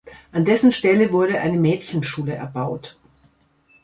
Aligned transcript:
An 0.31 0.45
dessen 0.45 0.71
Stelle 0.71 1.11
wurde 1.11 1.39
eine 1.39 1.59
Mädchenschule 1.59 2.33
erbaut. 2.33 2.97